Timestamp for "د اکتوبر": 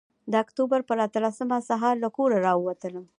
0.31-0.79